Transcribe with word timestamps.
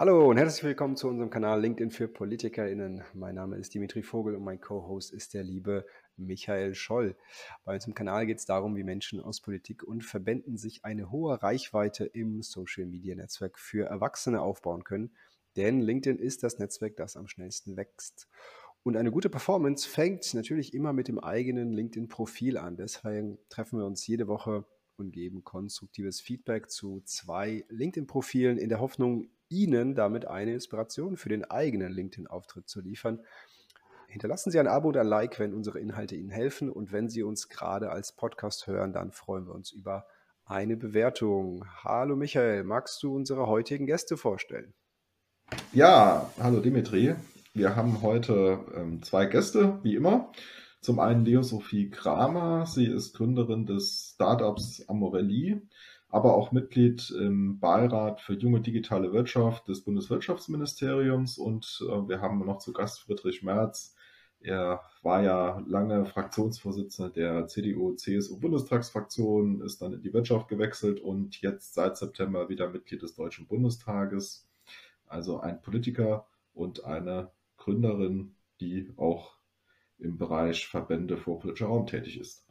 Hallo 0.00 0.30
und 0.30 0.38
herzlich 0.38 0.64
willkommen 0.64 0.96
zu 0.96 1.08
unserem 1.08 1.28
Kanal 1.28 1.60
LinkedIn 1.60 1.90
für 1.90 2.08
PolitikerInnen. 2.08 3.02
Mein 3.12 3.34
Name 3.34 3.58
ist 3.58 3.74
Dimitri 3.74 4.02
Vogel 4.02 4.34
und 4.34 4.42
mein 4.42 4.58
Co-Host 4.58 5.12
ist 5.12 5.34
der 5.34 5.44
liebe 5.44 5.84
Michael 6.16 6.74
Scholl. 6.74 7.18
Bei 7.64 7.74
uns 7.74 7.86
im 7.86 7.92
Kanal 7.92 8.24
geht 8.24 8.38
es 8.38 8.46
darum, 8.46 8.76
wie 8.76 8.82
Menschen 8.82 9.20
aus 9.20 9.42
Politik 9.42 9.82
und 9.82 10.02
Verbänden 10.02 10.56
sich 10.56 10.86
eine 10.86 11.10
hohe 11.10 11.42
Reichweite 11.42 12.06
im 12.06 12.40
Social-Media-Netzwerk 12.40 13.58
für 13.58 13.88
Erwachsene 13.88 14.40
aufbauen 14.40 14.84
können. 14.84 15.14
Denn 15.56 15.80
LinkedIn 15.80 16.18
ist 16.18 16.44
das 16.44 16.58
Netzwerk, 16.58 16.96
das 16.96 17.18
am 17.18 17.28
schnellsten 17.28 17.76
wächst. 17.76 18.26
Und 18.82 18.96
eine 18.96 19.10
gute 19.10 19.28
Performance 19.28 19.86
fängt 19.86 20.32
natürlich 20.32 20.72
immer 20.72 20.94
mit 20.94 21.08
dem 21.08 21.18
eigenen 21.18 21.74
LinkedIn-Profil 21.74 22.56
an. 22.56 22.78
Deswegen 22.78 23.36
treffen 23.50 23.78
wir 23.78 23.84
uns 23.84 24.06
jede 24.06 24.28
Woche 24.28 24.64
und 24.96 25.12
geben 25.12 25.44
konstruktives 25.44 26.22
Feedback 26.22 26.70
zu 26.70 27.02
zwei 27.04 27.66
LinkedIn-Profilen 27.68 28.56
in 28.56 28.70
der 28.70 28.80
Hoffnung, 28.80 29.28
Ihnen 29.50 29.94
damit 29.94 30.26
eine 30.26 30.54
Inspiration 30.54 31.16
für 31.16 31.28
den 31.28 31.44
eigenen 31.44 31.92
LinkedIn-Auftritt 31.92 32.68
zu 32.68 32.80
liefern. 32.80 33.20
Hinterlassen 34.08 34.50
Sie 34.50 34.58
ein 34.58 34.68
Abo 34.68 34.88
und 34.88 34.96
ein 34.96 35.06
Like, 35.06 35.38
wenn 35.38 35.52
unsere 35.52 35.78
Inhalte 35.80 36.14
Ihnen 36.16 36.30
helfen. 36.30 36.70
Und 36.70 36.92
wenn 36.92 37.08
Sie 37.08 37.22
uns 37.22 37.48
gerade 37.48 37.90
als 37.90 38.12
Podcast 38.12 38.66
hören, 38.66 38.92
dann 38.92 39.12
freuen 39.12 39.46
wir 39.46 39.54
uns 39.54 39.72
über 39.72 40.06
eine 40.44 40.76
Bewertung. 40.76 41.64
Hallo 41.84 42.16
Michael, 42.16 42.64
magst 42.64 43.02
du 43.02 43.14
unsere 43.14 43.46
heutigen 43.46 43.86
Gäste 43.86 44.16
vorstellen? 44.16 44.72
Ja, 45.72 46.30
hallo 46.40 46.60
Dimitri. 46.60 47.14
Wir 47.52 47.74
haben 47.74 48.02
heute 48.02 48.60
ähm, 48.76 49.02
zwei 49.02 49.26
Gäste, 49.26 49.78
wie 49.82 49.96
immer. 49.96 50.32
Zum 50.80 50.98
einen 50.98 51.24
Leo 51.24 51.42
Sophie 51.42 51.90
Kramer. 51.90 52.66
Sie 52.66 52.86
ist 52.86 53.14
Gründerin 53.14 53.66
des 53.66 54.12
Startups 54.14 54.88
Amorelli 54.88 55.60
aber 56.10 56.34
auch 56.34 56.52
Mitglied 56.52 57.10
im 57.10 57.58
Beirat 57.60 58.20
für 58.20 58.34
junge 58.34 58.60
digitale 58.60 59.12
Wirtschaft 59.12 59.68
des 59.68 59.82
Bundeswirtschaftsministeriums. 59.82 61.38
Und 61.38 61.82
äh, 61.88 62.08
wir 62.08 62.20
haben 62.20 62.44
noch 62.44 62.58
zu 62.58 62.72
Gast 62.72 63.00
Friedrich 63.00 63.42
Merz. 63.42 63.94
Er 64.40 64.82
war 65.02 65.22
ja 65.22 65.62
lange 65.66 66.04
Fraktionsvorsitzender 66.06 67.10
der 67.10 67.46
CDU-CSU-Bundestagsfraktion, 67.46 69.60
ist 69.60 69.82
dann 69.82 69.92
in 69.92 70.00
die 70.00 70.14
Wirtschaft 70.14 70.48
gewechselt 70.48 71.00
und 71.00 71.42
jetzt 71.42 71.74
seit 71.74 71.98
September 71.98 72.48
wieder 72.48 72.70
Mitglied 72.70 73.02
des 73.02 73.14
Deutschen 73.14 73.46
Bundestages. 73.46 74.48
Also 75.06 75.40
ein 75.40 75.60
Politiker 75.60 76.26
und 76.54 76.84
eine 76.84 77.30
Gründerin, 77.58 78.34
die 78.60 78.90
auch 78.96 79.34
im 79.98 80.16
Bereich 80.16 80.66
Verbände 80.66 81.18
vor 81.18 81.38
politischer 81.38 81.66
Raum 81.66 81.86
tätig 81.86 82.18
ist. 82.18 82.46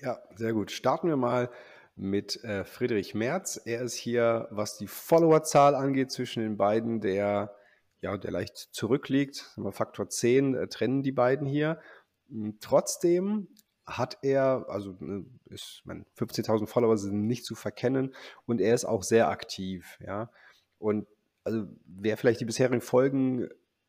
Ja, 0.00 0.20
sehr 0.36 0.52
gut. 0.52 0.70
Starten 0.70 1.08
wir 1.08 1.16
mal 1.16 1.50
mit 1.98 2.42
äh, 2.44 2.64
Friedrich 2.64 3.14
Merz. 3.14 3.60
Er 3.64 3.82
ist 3.82 3.94
hier, 3.94 4.48
was 4.50 4.78
die 4.78 4.86
Followerzahl 4.86 5.74
angeht, 5.74 6.10
zwischen 6.10 6.42
den 6.42 6.56
beiden, 6.56 7.00
der, 7.00 7.54
ja, 8.00 8.16
der 8.16 8.30
leicht 8.30 8.56
zurückliegt. 8.56 9.58
Faktor 9.70 10.08
10 10.08 10.54
äh, 10.54 10.68
trennen 10.68 11.02
die 11.02 11.12
beiden 11.12 11.46
hier. 11.46 11.80
Hm, 12.28 12.58
trotzdem 12.60 13.48
hat 13.84 14.18
er, 14.22 14.66
also 14.68 14.96
ne, 15.00 15.24
ist, 15.46 15.82
15.000 15.86 16.66
Follower 16.66 16.96
sind 16.96 17.26
nicht 17.26 17.44
zu 17.44 17.54
verkennen 17.54 18.14
und 18.46 18.60
er 18.60 18.74
ist 18.74 18.84
auch 18.84 19.02
sehr 19.02 19.28
aktiv, 19.28 19.98
ja. 20.00 20.30
Und 20.78 21.06
also 21.44 21.66
wer 21.86 22.16
vielleicht 22.16 22.40
die 22.40 22.44
bisherigen 22.44 22.82
Folgen 22.82 23.48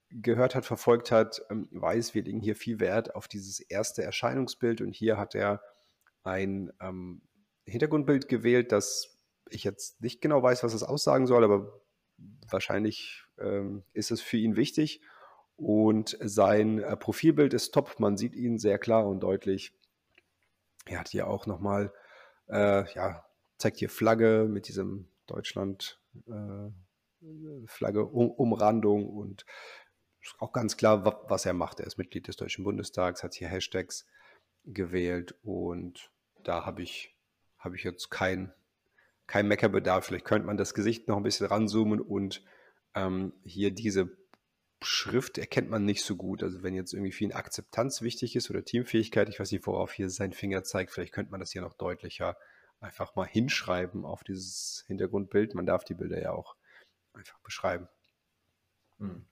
gehört 0.09 0.55
hat, 0.55 0.65
verfolgt 0.65 1.11
hat, 1.11 1.41
ähm, 1.49 1.67
weiß, 1.71 2.15
wir 2.15 2.23
legen 2.23 2.39
hier 2.39 2.55
viel 2.55 2.79
Wert 2.79 3.13
auf 3.13 3.27
dieses 3.27 3.59
erste 3.59 4.01
Erscheinungsbild 4.01 4.81
und 4.81 4.95
hier 4.95 5.17
hat 5.17 5.35
er 5.35 5.61
ein 6.23 6.71
ähm, 6.81 7.21
Hintergrundbild 7.69 8.27
gewählt, 8.27 8.71
das 8.71 9.17
ich 9.49 9.63
jetzt 9.63 10.01
nicht 10.01 10.21
genau 10.21 10.41
weiß, 10.43 10.63
was 10.63 10.73
es 10.73 10.83
aussagen 10.83 11.27
soll, 11.27 11.43
aber 11.43 11.81
wahrscheinlich 12.49 13.23
ähm, 13.39 13.83
ist 13.93 14.11
es 14.11 14.21
für 14.21 14.37
ihn 14.37 14.55
wichtig. 14.55 15.01
Und 15.55 16.17
sein 16.21 16.79
äh, 16.79 16.95
Profilbild 16.95 17.53
ist 17.53 17.73
top. 17.73 17.99
Man 17.99 18.17
sieht 18.17 18.33
ihn 18.33 18.59
sehr 18.59 18.79
klar 18.79 19.05
und 19.07 19.19
deutlich. 19.21 19.73
Er 20.85 20.99
hat 20.99 21.09
hier 21.09 21.27
auch 21.27 21.47
nochmal, 21.47 21.93
äh, 22.47 22.91
ja, 22.93 23.25
zeigt 23.57 23.77
hier 23.77 23.89
Flagge 23.89 24.47
mit 24.49 24.67
diesem 24.67 25.09
Deutschland 25.27 25.99
äh, 26.27 26.71
um, 27.21 28.31
Umrandung 28.31 29.09
und 29.09 29.45
auch 30.39 30.53
ganz 30.53 30.77
klar, 30.77 31.23
was 31.27 31.45
er 31.45 31.53
macht. 31.53 31.79
Er 31.79 31.87
ist 31.87 31.97
Mitglied 31.97 32.27
des 32.27 32.37
Deutschen 32.37 32.63
Bundestags, 32.63 33.23
hat 33.23 33.33
hier 33.33 33.49
Hashtags 33.49 34.07
gewählt 34.65 35.35
und 35.43 36.11
da 36.43 36.65
habe 36.65 36.81
ich 36.83 37.15
habe 37.59 37.75
ich 37.75 37.83
jetzt 37.83 38.09
kein, 38.09 38.53
kein 39.27 39.47
Meckerbedarf. 39.47 40.05
Vielleicht 40.05 40.25
könnte 40.25 40.47
man 40.47 40.57
das 40.57 40.73
Gesicht 40.73 41.07
noch 41.07 41.17
ein 41.17 41.23
bisschen 41.23 41.47
ranzoomen 41.47 42.01
und 42.01 42.43
ähm, 42.95 43.33
hier 43.43 43.71
diese 43.71 44.17
Schrift 44.81 45.37
erkennt 45.37 45.69
man 45.69 45.85
nicht 45.85 46.03
so 46.03 46.15
gut. 46.15 46.41
Also 46.41 46.63
wenn 46.63 46.73
jetzt 46.73 46.93
irgendwie 46.93 47.11
viel 47.11 47.33
Akzeptanz 47.33 48.01
wichtig 48.01 48.35
ist 48.35 48.49
oder 48.49 48.63
Teamfähigkeit, 48.63 49.29
ich 49.29 49.39
weiß 49.39 49.51
nicht, 49.51 49.67
worauf 49.67 49.91
hier 49.91 50.09
sein 50.09 50.33
Finger 50.33 50.63
zeigt, 50.63 50.91
vielleicht 50.91 51.13
könnte 51.13 51.31
man 51.31 51.39
das 51.39 51.51
hier 51.51 51.61
noch 51.61 51.73
deutlicher 51.73 52.37
einfach 52.79 53.15
mal 53.15 53.27
hinschreiben 53.27 54.05
auf 54.05 54.23
dieses 54.23 54.85
Hintergrundbild. 54.87 55.53
Man 55.53 55.65
darf 55.65 55.83
die 55.83 55.95
Bilder 55.95 56.21
ja 56.21 56.31
auch 56.31 56.55
einfach 57.13 57.39
beschreiben. 57.39 57.89
Hm. 58.99 59.25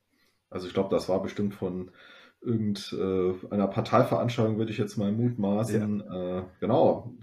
Also 0.49 0.67
ich 0.67 0.73
glaube, 0.73 0.89
das 0.89 1.07
war 1.07 1.21
bestimmt 1.21 1.53
von 1.53 1.91
irgendeiner 2.41 3.65
äh, 3.65 3.67
Parteiveranstaltung, 3.67 4.57
würde 4.57 4.71
ich 4.71 4.77
jetzt 4.77 4.97
mal 4.97 5.11
mutmaßen. 5.11 5.99
Ja. 5.99 6.39
Äh, 6.39 6.43
genau. 6.59 7.13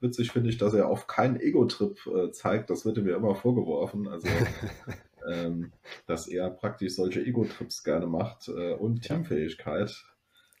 Witzig 0.00 0.32
finde 0.32 0.50
ich, 0.50 0.58
dass 0.58 0.74
er 0.74 0.88
auf 0.88 1.06
keinen 1.06 1.40
Ego-Trip 1.40 1.98
äh, 2.06 2.30
zeigt. 2.32 2.70
Das 2.70 2.84
wird 2.84 2.98
mir 2.98 3.16
immer 3.16 3.34
vorgeworfen. 3.34 4.08
Also, 4.08 4.28
ähm, 5.28 5.72
dass 6.06 6.26
er 6.28 6.50
praktisch 6.50 6.94
solche 6.94 7.24
Ego-Trips 7.24 7.84
gerne 7.84 8.06
macht 8.06 8.48
äh, 8.48 8.74
und 8.74 9.02
Teamfähigkeit. 9.02 10.04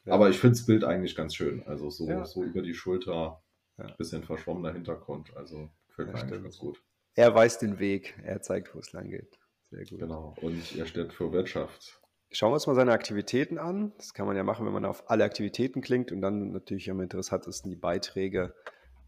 Ja. 0.04 0.12
Aber 0.12 0.30
ich 0.30 0.38
finde 0.38 0.56
das 0.56 0.66
Bild 0.66 0.84
eigentlich 0.84 1.16
ganz 1.16 1.34
schön. 1.34 1.64
Also 1.66 1.90
so, 1.90 2.08
ja. 2.08 2.24
so 2.24 2.44
über 2.44 2.62
die 2.62 2.74
Schulter, 2.74 3.42
ein 3.76 3.92
bisschen 3.98 4.22
verschwommener 4.22 4.72
Hintergrund. 4.72 5.36
Also 5.36 5.68
gefällt 5.88 6.12
mir 6.12 6.20
eigentlich 6.20 6.42
ganz 6.42 6.58
gut. 6.58 6.82
Er 7.14 7.34
weiß 7.34 7.58
den 7.58 7.78
Weg, 7.78 8.14
er 8.22 8.40
zeigt, 8.42 8.74
wo 8.74 8.78
es 8.78 8.92
lang 8.92 9.08
geht. 9.08 9.38
Sehr 9.70 9.84
gut. 9.84 9.98
Genau. 9.98 10.34
Und 10.40 10.76
er 10.76 10.86
steht 10.86 11.12
für 11.12 11.32
Wirtschaft. 11.32 12.00
Schauen 12.36 12.50
wir 12.50 12.56
uns 12.56 12.66
mal 12.66 12.74
seine 12.74 12.92
Aktivitäten 12.92 13.56
an. 13.56 13.94
Das 13.96 14.12
kann 14.12 14.26
man 14.26 14.36
ja 14.36 14.44
machen, 14.44 14.66
wenn 14.66 14.72
man 14.74 14.84
auf 14.84 15.08
alle 15.08 15.24
Aktivitäten 15.24 15.80
klingt 15.80 16.12
und 16.12 16.20
dann 16.20 16.52
natürlich 16.52 16.90
am 16.90 17.00
interessantesten 17.00 17.70
die 17.70 17.78
Beiträge. 17.78 18.54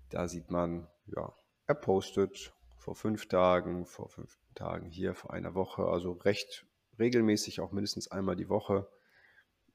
Da 0.08 0.28
sieht 0.28 0.50
man, 0.50 0.88
ja, 1.14 1.34
er 1.66 1.74
postet 1.74 2.54
vor 2.78 2.94
fünf 2.94 3.28
Tagen, 3.28 3.84
vor 3.84 4.08
fünf 4.08 4.38
Tagen 4.54 4.88
hier, 4.88 5.12
vor 5.12 5.34
einer 5.34 5.54
Woche, 5.54 5.82
also 5.82 6.12
recht 6.12 6.64
regelmäßig, 6.98 7.60
auch 7.60 7.70
mindestens 7.70 8.10
einmal 8.10 8.34
die 8.34 8.48
Woche 8.48 8.88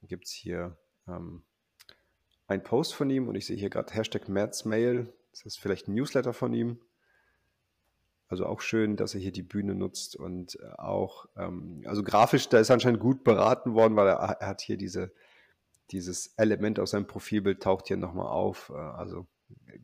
gibt 0.02 0.26
es 0.26 0.32
hier 0.32 0.76
ähm, 1.08 1.44
einen 2.48 2.64
Post 2.64 2.96
von 2.96 3.08
ihm 3.12 3.28
und 3.28 3.36
ich 3.36 3.46
sehe 3.46 3.56
hier 3.56 3.70
gerade 3.70 3.94
Hashtag 3.94 4.30
Mail. 4.30 5.14
Das 5.30 5.44
ist 5.44 5.60
vielleicht 5.60 5.88
ein 5.88 5.94
Newsletter 5.94 6.34
von 6.34 6.56
ihm. 6.56 6.80
Also 8.34 8.48
auch 8.48 8.62
schön, 8.62 8.96
dass 8.96 9.14
er 9.14 9.22
hier 9.22 9.32
die 9.32 9.44
Bühne 9.44 9.76
nutzt 9.76 10.16
und 10.16 10.58
äh, 10.60 10.66
auch, 10.80 11.28
ähm, 11.38 11.84
also 11.86 12.02
grafisch, 12.02 12.50
da 12.50 12.58
ist 12.58 12.72
anscheinend 12.72 13.00
gut 13.00 13.24
beraten 13.24 13.76
worden, 13.76 13.96
weil 13.96 14.08
er, 14.08 14.16
er, 14.16 14.48
hat 14.48 14.60
hier 14.60 14.76
diese, 14.76 15.14
dieses 15.92 16.34
Element 16.36 16.80
aus 16.80 16.90
seinem 16.90 17.06
Profilbild 17.06 17.62
taucht 17.62 17.90
hier 17.90 17.98
nochmal 17.98 18.26
auf. 18.26 18.72
Äh, 18.74 18.80
also 18.80 19.28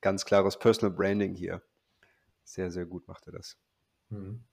ganz 0.01 0.25
klares 0.25 0.57
Personal 0.57 0.95
Branding 0.95 1.35
hier. 1.35 1.61
Sehr, 2.43 2.71
sehr 2.71 2.87
gut 2.87 3.07
macht 3.07 3.27
er 3.27 3.33
das. 3.33 3.55
Mhm. 4.09 4.43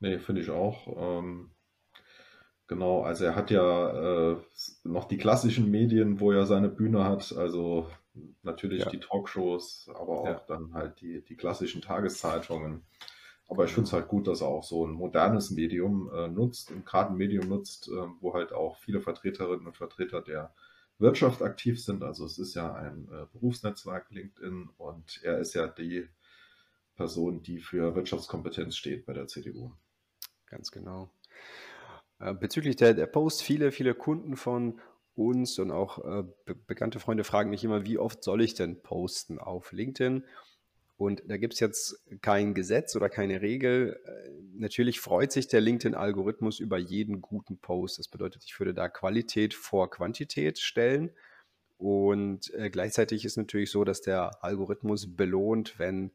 Nee, 0.00 0.18
finde 0.18 0.42
ich 0.42 0.50
auch. 0.50 0.86
Ähm, 0.98 1.52
genau, 2.66 3.04
also 3.04 3.24
er 3.24 3.36
hat 3.36 3.50
ja 3.50 4.32
äh, 4.32 4.36
noch 4.84 5.06
die 5.06 5.16
klassischen 5.16 5.70
Medien, 5.70 6.20
wo 6.20 6.30
er 6.30 6.44
seine 6.44 6.68
Bühne 6.68 7.04
hat, 7.04 7.34
also 7.34 7.88
natürlich 8.42 8.84
ja. 8.84 8.90
die 8.90 9.00
Talkshows, 9.00 9.88
aber 9.94 10.20
auch 10.20 10.26
ja. 10.26 10.44
dann 10.46 10.72
halt 10.74 11.00
die, 11.00 11.22
die 11.22 11.36
klassischen 11.36 11.82
Tageszeitungen. 11.82 12.82
Aber 13.48 13.64
ich 13.64 13.72
finde 13.72 13.86
es 13.86 13.92
halt 13.92 14.08
gut, 14.08 14.26
dass 14.26 14.40
er 14.40 14.48
auch 14.48 14.64
so 14.64 14.86
ein 14.86 14.92
modernes 14.92 15.50
Medium 15.50 16.10
äh, 16.12 16.28
nutzt 16.28 16.72
und 16.72 16.84
gerade 16.84 17.10
ein 17.10 17.16
Medium 17.16 17.48
nutzt, 17.48 17.88
äh, 17.88 18.06
wo 18.20 18.34
halt 18.34 18.52
auch 18.52 18.76
viele 18.78 19.00
Vertreterinnen 19.00 19.66
und 19.66 19.76
Vertreter 19.76 20.20
der 20.20 20.52
Wirtschaft 20.98 21.42
aktiv 21.42 21.82
sind. 21.82 22.02
Also 22.02 22.24
es 22.24 22.38
ist 22.38 22.54
ja 22.54 22.74
ein 22.74 23.08
äh, 23.12 23.26
Berufsnetzwerk 23.32 24.10
LinkedIn 24.10 24.70
und 24.78 25.20
er 25.22 25.38
ist 25.38 25.54
ja 25.54 25.68
die 25.68 26.08
Person, 26.96 27.42
die 27.42 27.60
für 27.60 27.94
Wirtschaftskompetenz 27.94 28.76
steht 28.76 29.06
bei 29.06 29.12
der 29.12 29.28
CDU. 29.28 29.72
Ganz 30.46 30.70
genau. 30.70 31.10
Äh, 32.18 32.34
bezüglich 32.34 32.76
der, 32.76 32.94
der 32.94 33.06
Post, 33.06 33.42
viele, 33.42 33.70
viele 33.70 33.94
Kunden 33.94 34.36
von 34.36 34.80
uns 35.16 35.58
und 35.58 35.70
auch 35.70 35.98
äh, 36.04 36.24
be 36.44 36.54
bekannte 36.54 37.00
Freunde 37.00 37.24
fragen 37.24 37.50
mich 37.50 37.64
immer, 37.64 37.84
wie 37.84 37.98
oft 37.98 38.22
soll 38.22 38.42
ich 38.42 38.54
denn 38.54 38.82
posten 38.82 39.38
auf 39.38 39.72
LinkedIn? 39.72 40.24
Und 40.98 41.22
da 41.26 41.36
gibt 41.36 41.54
es 41.54 41.60
jetzt 41.60 42.02
kein 42.22 42.54
Gesetz 42.54 42.96
oder 42.96 43.10
keine 43.10 43.42
Regel. 43.42 44.00
Äh, 44.04 44.30
natürlich 44.54 45.00
freut 45.00 45.32
sich 45.32 45.46
der 45.48 45.60
LinkedIn-Algorithmus 45.60 46.58
über 46.58 46.78
jeden 46.78 47.20
guten 47.20 47.58
Post. 47.58 47.98
Das 47.98 48.08
bedeutet, 48.08 48.44
ich 48.44 48.58
würde 48.58 48.72
da 48.72 48.88
Qualität 48.88 49.52
vor 49.52 49.90
Quantität 49.90 50.58
stellen. 50.58 51.10
Und 51.76 52.52
äh, 52.54 52.70
gleichzeitig 52.70 53.26
ist 53.26 53.36
natürlich 53.36 53.70
so, 53.70 53.84
dass 53.84 54.00
der 54.00 54.42
Algorithmus 54.42 55.14
belohnt, 55.14 55.78
wenn 55.78 56.12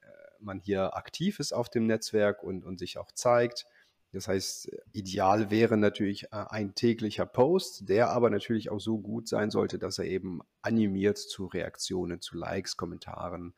äh, 0.00 0.06
man 0.40 0.60
hier 0.60 0.96
aktiv 0.96 1.38
ist 1.38 1.52
auf 1.52 1.68
dem 1.68 1.86
Netzwerk 1.86 2.42
und, 2.42 2.64
und 2.64 2.78
sich 2.78 2.96
auch 2.96 3.12
zeigt. 3.12 3.66
Das 4.12 4.28
heißt, 4.28 4.70
ideal 4.92 5.50
wäre 5.50 5.78
natürlich 5.78 6.24
äh, 6.24 6.44
ein 6.48 6.74
täglicher 6.74 7.24
Post, 7.24 7.88
der 7.88 8.10
aber 8.10 8.28
natürlich 8.28 8.70
auch 8.70 8.80
so 8.80 8.98
gut 8.98 9.26
sein 9.26 9.50
sollte, 9.50 9.78
dass 9.78 9.98
er 9.98 10.04
eben 10.04 10.40
animiert 10.60 11.16
zu 11.16 11.46
Reaktionen, 11.46 12.20
zu 12.20 12.36
Likes, 12.36 12.76
Kommentaren, 12.76 13.54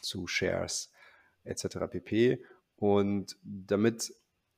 zu 0.00 0.26
Shares 0.26 0.90
etc. 1.44 1.78
pp. 1.90 2.42
Und 2.76 3.36
damit 3.42 4.12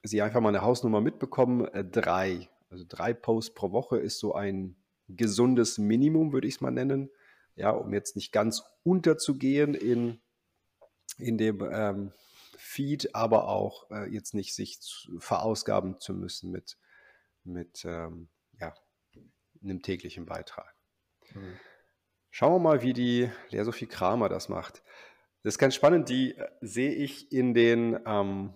Sie 0.07 0.21
einfach 0.21 0.41
mal 0.41 0.51
eine 0.51 0.63
Hausnummer 0.63 1.01
mitbekommen, 1.01 1.67
äh, 1.69 1.85
drei, 1.85 2.49
also 2.71 2.85
drei 2.87 3.15
Posts 3.15 3.55
pro 3.55 3.73
Woche 3.73 3.99
ist 3.99 4.19
so 4.19 4.35
ein 4.35 4.77
gesundes 5.09 5.79
Minimum, 5.79 6.33
würde 6.33 6.47
ich 6.47 6.55
es 6.55 6.61
mal 6.61 6.71
nennen. 6.71 7.11
Ja, 7.57 7.71
um 7.71 7.93
jetzt 7.95 8.17
nicht 8.17 8.33
ganz 8.33 8.65
unterzugehen 8.83 9.75
in, 9.75 10.21
in 11.19 11.39
dem 11.39 11.67
ähm, 11.71 12.13
Feed, 12.59 13.15
aber 13.15 13.49
auch 13.49 13.91
äh, 13.91 14.11
jetzt 14.13 14.35
nicht 14.35 14.55
sich 14.55 14.81
zu, 14.81 15.19
verausgaben 15.19 15.99
zu 16.01 16.15
müssen 16.15 16.51
mit, 16.51 16.79
mit 17.45 17.85
ähm, 17.85 18.29
ja, 18.61 18.75
einem 19.63 19.83
täglichen 19.83 20.27
Beitrag. 20.27 20.75
Mhm. 21.35 21.57
Schauen 22.31 22.53
wir 22.53 22.59
mal, 22.59 22.83
wie 22.83 22.93
die 22.93 23.31
Lea 23.51 23.63
Sophie 23.63 23.87
Kramer 23.87 24.29
das 24.29 24.49
macht. 24.49 24.83
Das 25.43 25.55
ist 25.55 25.59
ganz 25.59 25.75
spannend, 25.75 26.09
die 26.09 26.37
äh, 26.37 26.49
sehe 26.61 26.93
ich 26.93 27.31
in 27.33 27.55
den 27.55 27.99
ähm, 28.07 28.55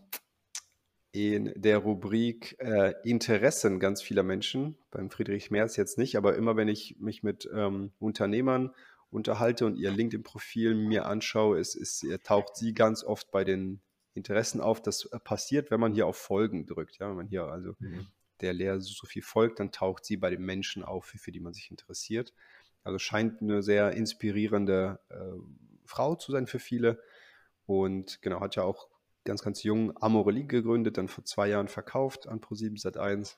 in 1.12 1.53
der 1.56 1.79
Rubrik 1.79 2.56
äh, 2.61 2.95
Interessen 3.03 3.81
ganz 3.81 4.03
vieler 4.03 4.23
Menschen, 4.23 4.77
beim 4.91 5.11
Friedrich 5.11 5.50
Merz 5.50 5.77
jetzt 5.77 5.97
nicht, 5.97 6.17
aber 6.17 6.37
immer 6.37 6.56
wenn 6.56 6.69
ich 6.69 6.97
mich 7.00 7.23
mit 7.23 7.49
ähm, 7.53 7.93
Unternehmern 7.99 8.75
unterhalte 9.11 9.65
und 9.65 9.77
ihr 9.77 9.91
LinkedIn-Profil 9.91 10.75
mir 10.75 11.06
anschaue, 11.06 11.59
ist, 11.59 11.75
ist, 11.75 12.06
taucht 12.25 12.56
sie 12.56 12.75
ganz 12.75 13.05
oft 13.05 13.31
bei 13.31 13.45
den 13.45 13.81
Interessen 14.19 14.61
auf. 14.61 14.82
Das 14.82 15.06
äh, 15.06 15.19
passiert, 15.19 15.70
wenn 15.70 15.81
man 15.81 15.94
hier 15.94 16.06
auf 16.06 16.17
Folgen 16.17 16.67
drückt. 16.67 16.99
Ja, 16.99 17.09
wenn 17.09 17.17
man 17.17 17.29
hier 17.29 17.44
also 17.44 17.75
mhm. 17.79 18.06
der 18.41 18.53
Lehrer 18.53 18.81
so 18.81 19.06
viel 19.06 19.23
folgt, 19.23 19.61
dann 19.61 19.73
taucht 19.73 20.05
sie 20.05 20.17
bei 20.17 20.31
den 20.31 20.43
Menschen 20.43 20.85
auf, 20.85 21.06
für, 21.06 21.19
für 21.19 21.32
die 21.32 21.41
man 21.41 21.55
sich 21.55 21.70
interessiert. 21.70 22.35
Also 22.85 22.99
scheint 22.99 23.41
eine 23.41 23.62
sehr 23.62 23.93
inspirierende 23.93 25.00
äh, 25.09 25.41
Frau 25.85 26.15
zu 26.15 26.32
sein 26.32 26.47
für 26.47 26.59
viele. 26.59 27.03
Und 27.67 28.23
genau, 28.23 28.41
hat 28.41 28.56
ja 28.56 28.62
auch 28.62 28.88
ganz, 29.25 29.43
ganz 29.43 29.62
jung 29.62 29.97
Amorelie 30.00 30.47
gegründet, 30.47 30.97
dann 30.97 31.09
vor 31.09 31.25
zwei 31.25 31.49
Jahren 31.49 31.69
verkauft 31.69 32.29
an 32.29 32.41
Pro7 32.41 32.81
Sat1 32.81 33.37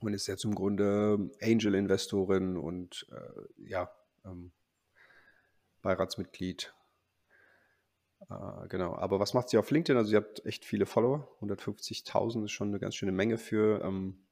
und 0.00 0.14
ist 0.14 0.26
jetzt 0.26 0.44
im 0.44 0.54
Grunde 0.54 1.30
Angel-Investorin 1.42 2.56
und 2.56 3.06
äh, 3.12 3.68
ja, 3.68 3.90
ähm, 4.24 4.52
Beiratsmitglied. 5.82 6.74
Äh, 8.30 8.68
genau, 8.68 8.94
aber 8.94 9.20
was 9.20 9.34
macht 9.34 9.48
sie 9.48 9.58
auf 9.58 9.70
LinkedIn? 9.70 9.96
Also 9.96 10.10
sie 10.10 10.16
hat 10.16 10.44
echt 10.46 10.64
viele 10.64 10.86
Follower, 10.86 11.28
150.000 11.40 12.44
ist 12.44 12.52
schon 12.52 12.68
eine 12.68 12.78
ganz 12.78 12.94
schöne 12.94 13.12
Menge 13.12 13.38
für 13.38 13.82
ähm, 13.84 14.24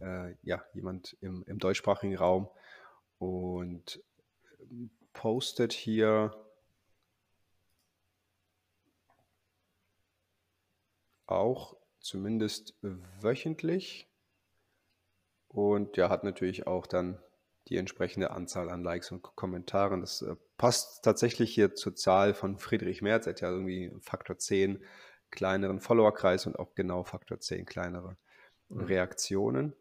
äh, 0.00 0.34
ja, 0.42 0.64
jemand 0.72 1.16
im, 1.20 1.44
im 1.46 1.58
deutschsprachigen 1.58 2.16
Raum 2.16 2.48
und 3.18 4.02
postet 5.12 5.72
hier 5.72 6.34
auch 11.26 11.76
zumindest 12.00 12.74
wöchentlich 12.80 14.08
und 15.48 15.96
ja, 15.96 16.08
hat 16.08 16.24
natürlich 16.24 16.66
auch 16.66 16.86
dann 16.86 17.18
die 17.68 17.76
entsprechende 17.76 18.30
Anzahl 18.30 18.70
an 18.70 18.82
Likes 18.82 19.12
und 19.12 19.22
Kommentaren. 19.22 20.00
Das 20.00 20.22
äh, 20.22 20.34
passt 20.62 21.02
tatsächlich 21.02 21.52
hier 21.52 21.74
zur 21.74 21.96
Zahl 21.96 22.34
von 22.34 22.56
Friedrich 22.56 23.02
Merz. 23.02 23.26
Er 23.26 23.32
hat 23.32 23.40
ja 23.40 23.50
irgendwie 23.50 23.92
Faktor 23.98 24.38
10 24.38 24.80
kleineren 25.32 25.80
Followerkreis 25.80 26.46
und 26.46 26.56
auch 26.56 26.76
genau 26.76 27.02
Faktor 27.02 27.40
10 27.40 27.66
kleinere 27.66 28.16
mhm. 28.68 28.84
Reaktionen. 28.84 29.72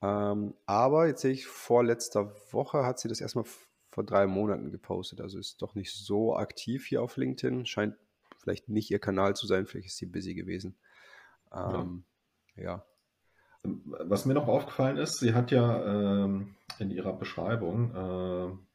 Ähm, 0.00 0.54
aber 0.64 1.08
jetzt 1.08 1.20
sehe 1.20 1.32
ich, 1.32 1.46
vorletzter 1.46 2.34
Woche 2.52 2.86
hat 2.86 3.00
sie 3.00 3.08
das 3.08 3.20
erstmal 3.20 3.44
vor 3.90 4.02
drei 4.02 4.26
Monaten 4.26 4.70
gepostet. 4.70 5.20
Also 5.20 5.38
ist 5.38 5.60
doch 5.60 5.74
nicht 5.74 5.92
so 5.92 6.34
aktiv 6.34 6.86
hier 6.86 7.02
auf 7.02 7.18
LinkedIn. 7.18 7.66
Scheint 7.66 7.94
vielleicht 8.38 8.70
nicht 8.70 8.90
ihr 8.90 9.00
Kanal 9.00 9.36
zu 9.36 9.46
sein. 9.46 9.66
Vielleicht 9.66 9.88
ist 9.88 9.98
sie 9.98 10.06
busy 10.06 10.32
gewesen. 10.32 10.74
Ähm, 11.52 12.04
ja. 12.56 12.62
ja. 12.64 12.86
Was 13.62 14.24
mir 14.24 14.32
noch 14.32 14.48
aufgefallen 14.48 14.96
ist, 14.96 15.18
sie 15.18 15.34
hat 15.34 15.50
ja 15.50 15.84
ähm, 15.84 16.54
in 16.78 16.90
ihrer 16.90 17.12
Beschreibung 17.12 17.94
äh, 17.94 18.73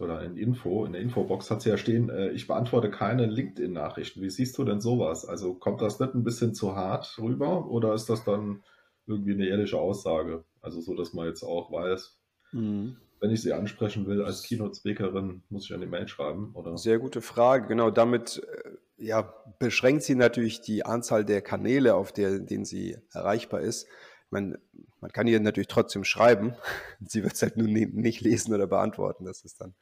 oder 0.00 0.22
in 0.22 0.36
Info, 0.36 0.84
in 0.84 0.92
der 0.92 1.02
Infobox 1.02 1.50
hat 1.50 1.62
sie 1.62 1.70
ja 1.70 1.76
stehen, 1.76 2.08
äh, 2.08 2.30
ich 2.30 2.46
beantworte 2.46 2.90
keine 2.90 3.26
LinkedIn-Nachrichten. 3.26 4.22
Wie 4.22 4.30
siehst 4.30 4.56
du 4.58 4.64
denn 4.64 4.80
sowas? 4.80 5.26
Also 5.26 5.54
kommt 5.54 5.82
das 5.82 6.00
nicht 6.00 6.14
ein 6.14 6.24
bisschen 6.24 6.54
zu 6.54 6.74
hart 6.74 7.18
rüber 7.18 7.66
oder 7.68 7.94
ist 7.94 8.08
das 8.08 8.24
dann 8.24 8.62
irgendwie 9.06 9.34
eine 9.34 9.46
ehrliche 9.46 9.78
Aussage? 9.78 10.44
Also 10.60 10.80
so, 10.80 10.94
dass 10.94 11.12
man 11.12 11.26
jetzt 11.26 11.42
auch 11.42 11.70
weiß, 11.70 12.18
mhm. 12.52 12.96
wenn 13.20 13.30
ich 13.30 13.42
sie 13.42 13.52
ansprechen 13.52 14.06
will 14.06 14.22
als 14.22 14.42
Keynote-Speakerin, 14.42 15.42
muss 15.48 15.64
ich 15.64 15.74
eine 15.74 15.86
Mail 15.86 16.08
schreiben, 16.08 16.52
oder? 16.54 16.76
Sehr 16.78 16.98
gute 16.98 17.20
Frage. 17.20 17.68
Genau, 17.68 17.90
damit 17.90 18.42
äh, 18.46 18.70
ja, 18.96 19.34
beschränkt 19.58 20.02
sie 20.02 20.14
natürlich 20.14 20.60
die 20.60 20.84
Anzahl 20.84 21.24
der 21.24 21.42
Kanäle, 21.42 21.94
auf 21.94 22.12
der, 22.12 22.38
denen 22.38 22.64
sie 22.64 22.98
erreichbar 23.12 23.60
ist. 23.60 23.86
Man, 24.30 24.58
man 25.00 25.10
kann 25.12 25.26
ihr 25.26 25.40
natürlich 25.40 25.68
trotzdem 25.68 26.04
schreiben. 26.04 26.54
Sie 27.00 27.22
wird 27.22 27.34
es 27.34 27.42
halt 27.42 27.56
nur 27.56 27.68
nicht 27.68 28.20
lesen 28.20 28.54
oder 28.54 28.66
beantworten. 28.66 29.24
Das 29.24 29.42
ist 29.42 29.60
dann 29.60 29.74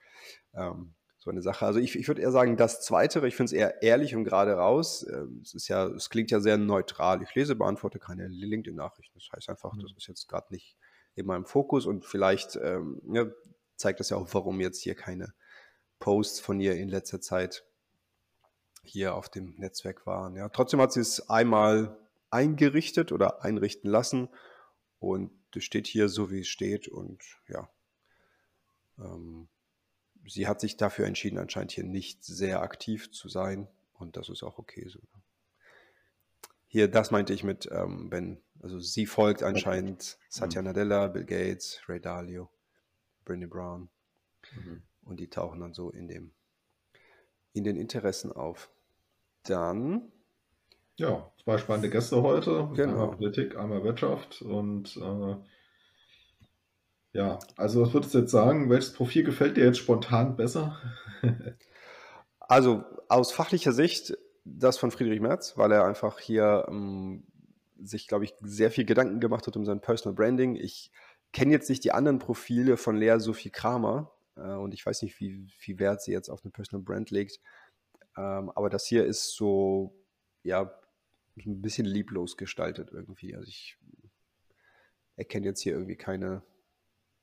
ähm, 0.54 0.94
so 1.18 1.30
eine 1.30 1.42
Sache. 1.42 1.66
Also 1.66 1.80
ich, 1.80 1.96
ich 1.96 2.06
würde 2.08 2.22
eher 2.22 2.30
sagen, 2.30 2.56
das 2.56 2.80
Zweite, 2.80 3.26
ich 3.26 3.36
finde 3.36 3.46
es 3.46 3.52
eher 3.52 3.82
ehrlich 3.82 4.14
und 4.14 4.24
gerade 4.24 4.52
raus. 4.52 5.06
Ähm, 5.12 5.40
es 5.42 5.54
ist 5.54 5.68
ja, 5.68 5.86
es 5.86 6.10
klingt 6.10 6.30
ja 6.30 6.40
sehr 6.40 6.56
neutral. 6.56 7.22
Ich 7.22 7.34
lese, 7.34 7.56
beantworte 7.56 7.98
keine 7.98 8.28
LinkedIn-Nachrichten. 8.28 9.18
Das 9.18 9.28
heißt 9.34 9.48
einfach, 9.50 9.72
mhm. 9.72 9.80
das 9.80 9.92
ist 9.96 10.06
jetzt 10.06 10.28
gerade 10.28 10.46
nicht 10.50 10.76
in 11.14 11.26
meinem 11.26 11.44
Fokus 11.44 11.84
und 11.84 12.04
vielleicht 12.04 12.56
ähm, 12.56 13.02
ja, 13.12 13.26
zeigt 13.76 13.98
das 13.98 14.10
ja 14.10 14.16
auch, 14.16 14.28
warum 14.32 14.60
jetzt 14.60 14.80
hier 14.80 14.94
keine 14.94 15.34
Posts 15.98 16.38
von 16.38 16.60
ihr 16.60 16.76
in 16.76 16.88
letzter 16.88 17.20
Zeit 17.20 17.64
hier 18.84 19.14
auf 19.14 19.28
dem 19.28 19.54
Netzwerk 19.58 20.06
waren. 20.06 20.36
Ja. 20.36 20.48
Trotzdem 20.48 20.80
hat 20.80 20.92
sie 20.92 21.00
es 21.00 21.28
einmal 21.28 21.98
eingerichtet 22.30 23.10
oder 23.10 23.44
einrichten 23.44 23.90
lassen 23.90 24.28
und 24.98 25.30
das 25.52 25.64
steht 25.64 25.86
hier 25.86 26.08
so, 26.08 26.30
wie 26.30 26.40
es 26.40 26.48
steht 26.48 26.88
und 26.88 27.22
ja, 27.48 27.68
ähm, 28.98 29.48
sie 30.26 30.46
hat 30.46 30.60
sich 30.60 30.76
dafür 30.76 31.06
entschieden, 31.06 31.38
anscheinend 31.38 31.72
hier 31.72 31.84
nicht 31.84 32.24
sehr 32.24 32.62
aktiv 32.62 33.10
zu 33.10 33.28
sein 33.28 33.68
und 33.94 34.16
das 34.16 34.28
ist 34.28 34.42
auch 34.42 34.58
okay 34.58 34.88
so. 34.88 35.00
Hier, 36.70 36.88
das 36.88 37.10
meinte 37.10 37.32
ich 37.32 37.44
mit, 37.44 37.68
ähm, 37.72 38.10
wenn, 38.10 38.42
also 38.60 38.78
sie 38.78 39.06
folgt 39.06 39.42
anscheinend 39.42 40.18
Satya 40.28 40.60
mhm. 40.60 40.66
Nadella, 40.66 41.06
Bill 41.08 41.24
Gates, 41.24 41.80
Ray 41.88 41.98
Dalio, 41.98 42.50
Brené 43.24 43.46
Brown 43.46 43.88
mhm. 44.54 44.82
und 45.02 45.18
die 45.18 45.30
tauchen 45.30 45.60
dann 45.60 45.72
so 45.72 45.90
in 45.90 46.08
dem, 46.08 46.34
in 47.54 47.64
den 47.64 47.76
Interessen 47.76 48.32
auf. 48.32 48.70
Dann. 49.44 50.12
Ja, 50.98 51.30
zwei 51.44 51.58
spannende 51.58 51.90
Gäste 51.90 52.22
heute. 52.22 52.70
Genau. 52.74 52.92
Einmal 52.92 53.16
Politik, 53.16 53.56
einmal 53.56 53.84
Wirtschaft. 53.84 54.42
Und 54.42 54.96
äh, 54.96 55.36
ja, 57.12 57.38
also 57.56 57.82
was 57.82 57.94
würdest 57.94 58.14
du 58.14 58.18
jetzt 58.18 58.32
sagen? 58.32 58.68
Welches 58.68 58.92
Profil 58.92 59.22
gefällt 59.22 59.56
dir 59.56 59.64
jetzt 59.64 59.78
spontan 59.78 60.34
besser? 60.34 60.76
also 62.40 62.82
aus 63.08 63.30
fachlicher 63.30 63.70
Sicht 63.70 64.18
das 64.44 64.76
von 64.76 64.90
Friedrich 64.90 65.20
Merz, 65.20 65.56
weil 65.56 65.70
er 65.70 65.84
einfach 65.84 66.18
hier 66.18 66.66
ähm, 66.68 67.24
sich, 67.80 68.08
glaube 68.08 68.24
ich, 68.24 68.34
sehr 68.40 68.72
viel 68.72 68.84
Gedanken 68.84 69.20
gemacht 69.20 69.46
hat 69.46 69.56
um 69.56 69.64
sein 69.64 69.80
Personal 69.80 70.16
Branding. 70.16 70.56
Ich 70.56 70.90
kenne 71.32 71.52
jetzt 71.52 71.70
nicht 71.70 71.84
die 71.84 71.92
anderen 71.92 72.18
Profile 72.18 72.76
von 72.76 72.96
Lea 72.96 73.20
Sophie 73.20 73.50
Kramer 73.50 74.10
äh, 74.34 74.40
und 74.40 74.74
ich 74.74 74.84
weiß 74.84 75.02
nicht, 75.02 75.20
wie 75.20 75.46
viel 75.58 75.78
Wert 75.78 76.02
sie 76.02 76.10
jetzt 76.10 76.28
auf 76.28 76.42
eine 76.42 76.50
Personal 76.50 76.82
Brand 76.82 77.12
legt. 77.12 77.38
Ähm, 78.16 78.50
aber 78.50 78.68
das 78.68 78.84
hier 78.86 79.04
ist 79.04 79.36
so, 79.36 79.94
ja, 80.42 80.72
ein 81.46 81.62
bisschen 81.62 81.86
lieblos 81.86 82.36
gestaltet 82.36 82.90
irgendwie. 82.92 83.34
Also 83.34 83.48
ich 83.48 83.76
erkenne 85.16 85.46
jetzt 85.46 85.60
hier 85.60 85.72
irgendwie 85.72 85.96
keine, 85.96 86.42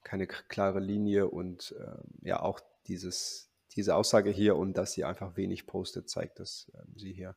keine 0.03 0.27
klare 0.27 0.79
Linie 0.79 1.27
und 1.27 1.75
äh, 1.79 2.27
ja, 2.27 2.41
auch 2.41 2.60
dieses, 2.88 3.50
diese 3.75 3.95
Aussage 3.95 4.29
hier 4.29 4.55
und 4.57 4.77
dass 4.77 4.93
sie 4.93 5.05
einfach 5.05 5.38
wenig 5.38 5.65
postet, 5.65 6.10
zeigt, 6.10 6.39
dass 6.39 6.72
äh, 6.74 6.86
sie 6.95 7.13
hier 7.13 7.36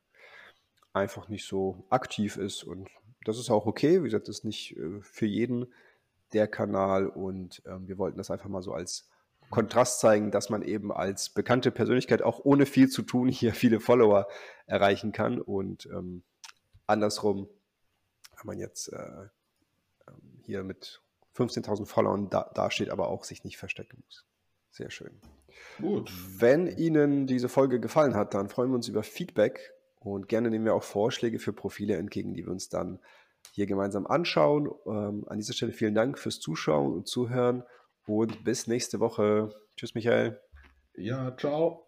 einfach 0.93 1.29
nicht 1.29 1.47
so 1.47 1.87
aktiv 1.91 2.37
ist 2.37 2.65
und 2.65 2.89
das 3.25 3.39
ist 3.39 3.51
auch 3.51 3.67
okay. 3.67 4.01
Wie 4.01 4.05
gesagt, 4.05 4.29
das 4.29 4.39
ist 4.39 4.45
nicht 4.45 4.77
äh, 4.77 5.01
für 5.01 5.27
jeden 5.27 5.73
der 6.33 6.49
Kanal 6.49 7.09
und 7.09 7.63
ähm, 7.67 7.89
wir 7.89 7.99
wollten 7.99 8.19
das 8.19 8.31
einfach 8.31 8.49
mal 8.49 8.63
so 8.63 8.73
als 8.73 9.09
Kontrast 9.51 10.01
zeigen, 10.01 10.31
dass 10.31 10.51
man 10.51 10.63
eben 10.63 10.93
als 10.93 11.31
bekannte 11.31 11.71
Persönlichkeit 11.71 12.23
auch 12.23 12.45
ohne 12.45 12.67
viel 12.67 12.89
zu 12.89 13.03
tun 13.03 13.29
hier 13.29 13.55
viele 13.55 13.81
Follower 13.81 14.27
erreichen 14.67 15.13
kann 15.13 15.41
und 15.41 15.87
ähm, 15.87 16.23
andersrum, 16.89 17.49
wenn 18.37 18.47
man 18.47 18.59
jetzt 18.59 18.89
äh, 18.93 19.29
ähm, 20.09 20.43
hier 20.45 20.65
mit 20.65 21.01
15.000 21.37 21.87
Followern 21.87 22.31
da, 22.31 22.51
dasteht, 22.55 22.91
aber 22.91 23.09
auch 23.09 23.25
sich 23.25 23.45
nicht 23.45 23.59
verstecken 23.59 24.03
muss. 24.05 24.25
Sehr 24.71 24.91
schön. 24.91 25.21
Gut. 25.81 26.13
Wenn 26.39 26.67
Ihnen 26.67 27.27
diese 27.27 27.49
Folge 27.49 27.81
gefallen 27.81 28.15
hat, 28.15 28.35
dann 28.35 28.49
freuen 28.49 28.71
wir 28.71 28.77
uns 28.77 28.89
über 28.89 29.03
Feedback 29.03 29.73
und 30.01 30.29
gerne 30.29 30.51
nehmen 30.51 30.65
wir 30.65 30.75
auch 30.75 30.83
Vorschläge 30.83 31.39
für 31.39 31.53
Profile 31.53 31.97
entgegen, 31.97 32.35
die 32.35 32.45
wir 32.45 32.53
uns 32.53 32.69
dann 32.69 33.01
hier 33.53 33.67
gemeinsam 33.67 34.07
anschauen. 34.07 34.71
Ähm, 34.87 35.25
an 35.29 35.39
dieser 35.39 35.53
Stelle 35.53 35.73
vielen 35.73 35.95
Dank 35.95 36.19
fürs 36.19 36.41
Zuschauen 36.41 36.93
und 36.93 37.09
Zuhören 37.09 37.65
und 38.07 38.45
bis 38.45 38.67
nächste 38.67 39.01
Woche. 39.01 39.55
Tschüss, 39.77 39.95
Michael. 39.95 40.41
Ja, 40.97 41.37
ciao. 41.37 41.88